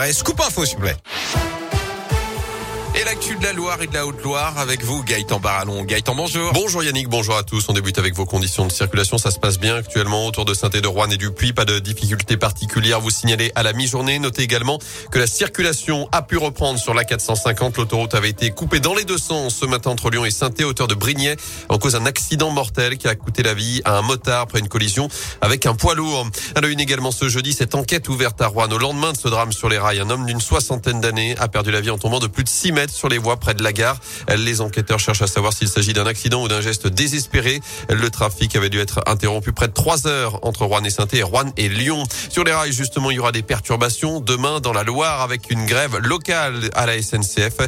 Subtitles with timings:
[0.00, 0.96] Ouais, scoop info, s'il vous plaît.
[3.18, 5.82] L'actu de la Loire et de la Haute-Loire avec vous, Gaëtan Barallon.
[5.82, 6.52] Gaëtan, bonjour.
[6.52, 7.68] Bonjour Yannick, bonjour à tous.
[7.68, 9.18] On débute avec vos conditions de circulation.
[9.18, 11.52] Ça se passe bien actuellement autour de saint de Rouen et du Puy.
[11.52, 13.00] Pas de difficultés particulières.
[13.00, 14.20] Vous signalez à la mi-journée.
[14.20, 14.78] Notez également
[15.10, 17.76] que la circulation a pu reprendre sur la 450.
[17.78, 20.86] L'autoroute avait été coupée dans les deux sens ce matin entre Lyon et saint hauteur
[20.86, 21.34] de Brignais,
[21.68, 24.68] en cause d'un accident mortel qui a coûté la vie à un motard après une
[24.68, 25.08] collision
[25.40, 26.28] avec un poids lourd.
[26.54, 28.70] À la une également ce jeudi, cette enquête ouverte à Rouen.
[28.70, 31.72] Au lendemain de ce drame sur les rails, un homme d'une soixantaine d'années a perdu
[31.72, 33.72] la vie en tombant de plus de 6 mètres sur les voies près de la
[33.72, 33.96] gare.
[34.36, 37.60] Les enquêteurs cherchent à savoir s'il s'agit d'un accident ou d'un geste désespéré.
[37.88, 41.22] Le trafic avait dû être interrompu près de 3 heures entre Rouen et saint et
[41.22, 42.02] Rouen et Lyon.
[42.28, 45.66] Sur les rails, justement, il y aura des perturbations demain dans la Loire avec une
[45.66, 47.58] grève locale à la SNCF.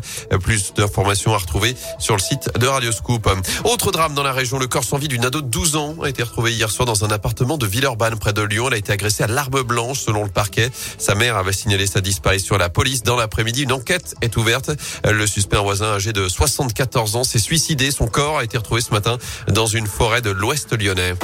[0.43, 3.29] Plus d'informations à retrouver sur le site de Radioscoop.
[3.65, 6.09] Autre drame dans la région, le corps sans vie d'une ado de 12 ans a
[6.09, 8.69] été retrouvé hier soir dans un appartement de Villeurbanne près de Lyon.
[8.69, 10.71] Elle a été agressée à l'arme blanche selon le parquet.
[10.99, 13.03] Sa mère avait signalé sa disparition à la police.
[13.03, 14.71] Dans l'après-midi, une enquête est ouverte.
[15.05, 17.91] Le suspect un voisin âgé de 74 ans s'est suicidé.
[17.91, 21.15] Son corps a été retrouvé ce matin dans une forêt de l'ouest lyonnais.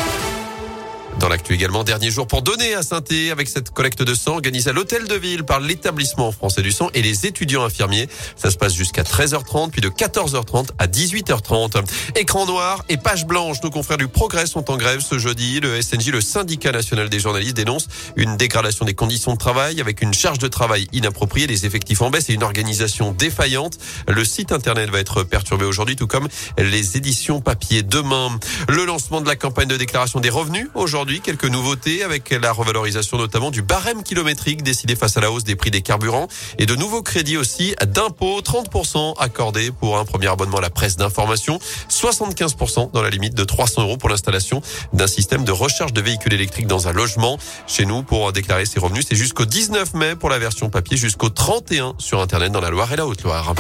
[1.19, 4.71] Dans l'actu également, dernier jour pour donner à saint avec cette collecte de sang organisée
[4.71, 8.09] à l'hôtel de ville par l'établissement français du sang et les étudiants infirmiers.
[8.37, 11.85] Ça se passe jusqu'à 13h30 puis de 14h30 à 18h30.
[12.17, 13.63] Écran noir et page blanche.
[13.63, 15.61] Nos confrères du Progrès sont en grève ce jeudi.
[15.61, 20.03] Le SNJ, le syndicat national des journalistes, dénonce une dégradation des conditions de travail avec
[20.03, 23.79] une charge de travail inappropriée, des effectifs en baisse et une organisation défaillante.
[24.09, 26.29] Le site internet va être perturbé aujourd'hui, tout comme
[26.59, 28.39] les éditions papier demain.
[28.69, 33.17] Le lancement de la campagne de déclaration des revenus aujourd'hui quelques nouveautés avec la revalorisation
[33.17, 36.27] notamment du barème kilométrique décidé face à la hausse des prix des carburants
[36.59, 40.97] et de nouveaux crédits aussi d'impôts, 30% accordés pour un premier abonnement à la presse
[40.97, 44.61] d'information, 75% dans la limite de 300 euros pour l'installation
[44.93, 47.39] d'un système de recharge de véhicules électriques dans un logement.
[47.67, 51.29] Chez nous, pour déclarer ses revenus, c'est jusqu'au 19 mai pour la version papier, jusqu'au
[51.29, 53.55] 31 sur Internet dans la Loire et la Haute-Loire.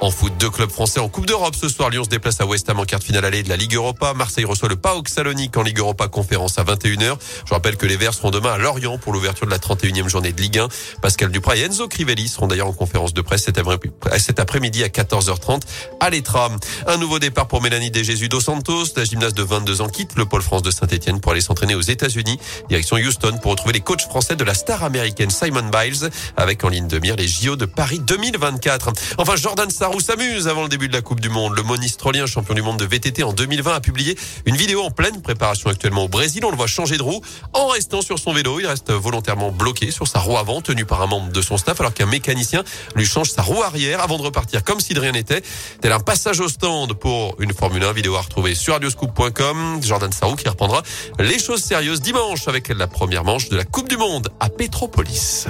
[0.00, 1.56] En foot, deux clubs français en Coupe d'Europe.
[1.56, 3.56] Ce soir, Lyon se déplace à West Ham en quart de finale allée de la
[3.56, 4.14] Ligue Europa.
[4.14, 7.16] Marseille reçoit le PAOK Salonique en Ligue Europa conférence à 21h.
[7.44, 10.30] Je rappelle que les Verts seront demain à Lorient pour l'ouverture de la 31e journée
[10.30, 10.68] de Ligue 1.
[11.02, 15.62] Pascal Duprat et Enzo Crivelli seront d'ailleurs en conférence de presse cet après-midi à 14h30
[15.98, 16.48] à l'Etra.
[16.86, 18.84] Un nouveau départ pour Mélanie Desjésus dos Santos.
[18.96, 21.80] La gymnaste de 22 ans quitte le pôle France de Saint-Etienne pour aller s'entraîner aux
[21.80, 22.38] États-Unis.
[22.68, 26.68] Direction Houston pour retrouver les coachs français de la star américaine Simon Biles avec en
[26.68, 28.92] ligne de mire les JO de Paris 2024.
[29.18, 31.56] Enfin, Jordan Sarrou s'amuse avant début de la Coupe du Monde.
[31.56, 35.22] Le monistrolien, champion du monde de VTT en 2020, a publié une vidéo en pleine
[35.22, 36.44] préparation actuellement au Brésil.
[36.44, 37.22] On le voit changer de roue
[37.54, 38.60] en restant sur son vélo.
[38.60, 41.80] Il reste volontairement bloqué sur sa roue avant, tenu par un membre de son staff,
[41.80, 42.64] alors qu'un mécanicien
[42.96, 45.42] lui change sa roue arrière avant de repartir comme si de rien n'était.
[45.80, 49.80] Tel un passage au stand pour une Formule 1 vidéo à retrouver sur radioscoop.com.
[49.82, 50.82] Jordan Sarrou qui reprendra
[51.18, 55.46] les choses sérieuses dimanche avec la première manche de la Coupe du Monde à Petropolis.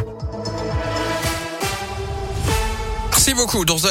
[3.29, 3.67] Merci beaucoup.
[3.67, 3.87] Dans